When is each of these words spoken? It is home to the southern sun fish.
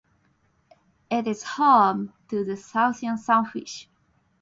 It 1.11 1.27
is 1.27 1.43
home 1.43 2.11
to 2.29 2.43
the 2.43 2.57
southern 2.57 3.19
sun 3.19 3.45
fish. 3.45 3.87